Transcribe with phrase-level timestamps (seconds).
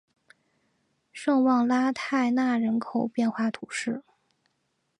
[1.13, 4.01] 圣旺拉泰讷人口变化图示